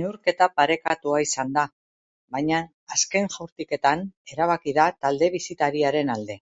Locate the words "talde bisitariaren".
5.02-6.16